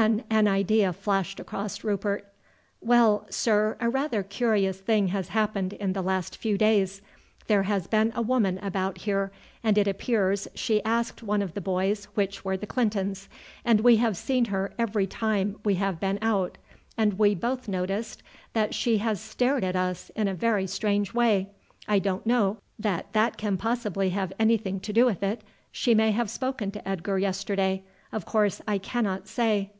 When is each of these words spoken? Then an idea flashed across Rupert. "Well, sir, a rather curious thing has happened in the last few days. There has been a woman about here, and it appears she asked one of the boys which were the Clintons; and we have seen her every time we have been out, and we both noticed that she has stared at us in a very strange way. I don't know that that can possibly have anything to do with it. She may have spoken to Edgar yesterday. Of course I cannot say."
Then 0.00 0.24
an 0.30 0.48
idea 0.48 0.92
flashed 0.92 1.38
across 1.38 1.84
Rupert. 1.84 2.26
"Well, 2.80 3.24
sir, 3.30 3.76
a 3.78 3.88
rather 3.88 4.24
curious 4.24 4.80
thing 4.80 5.08
has 5.08 5.28
happened 5.28 5.74
in 5.74 5.92
the 5.92 6.02
last 6.02 6.36
few 6.36 6.58
days. 6.58 7.02
There 7.46 7.62
has 7.62 7.86
been 7.86 8.10
a 8.16 8.20
woman 8.20 8.58
about 8.58 8.98
here, 8.98 9.30
and 9.62 9.78
it 9.78 9.86
appears 9.86 10.48
she 10.56 10.82
asked 10.82 11.22
one 11.22 11.40
of 11.40 11.54
the 11.54 11.60
boys 11.60 12.06
which 12.14 12.44
were 12.44 12.56
the 12.56 12.66
Clintons; 12.66 13.28
and 13.64 13.82
we 13.82 13.98
have 13.98 14.16
seen 14.16 14.46
her 14.46 14.72
every 14.76 15.06
time 15.06 15.54
we 15.64 15.76
have 15.76 16.00
been 16.00 16.18
out, 16.20 16.58
and 16.98 17.16
we 17.16 17.36
both 17.36 17.68
noticed 17.68 18.24
that 18.54 18.74
she 18.74 18.98
has 18.98 19.20
stared 19.20 19.62
at 19.62 19.76
us 19.76 20.10
in 20.16 20.26
a 20.26 20.34
very 20.34 20.66
strange 20.66 21.14
way. 21.14 21.48
I 21.86 22.00
don't 22.00 22.26
know 22.26 22.56
that 22.76 23.12
that 23.12 23.36
can 23.36 23.56
possibly 23.56 24.10
have 24.10 24.32
anything 24.36 24.80
to 24.80 24.92
do 24.92 25.04
with 25.04 25.22
it. 25.22 25.42
She 25.70 25.94
may 25.94 26.10
have 26.10 26.28
spoken 26.28 26.72
to 26.72 26.88
Edgar 26.88 27.20
yesterday. 27.20 27.84
Of 28.10 28.24
course 28.26 28.60
I 28.66 28.78
cannot 28.78 29.28
say." 29.28 29.70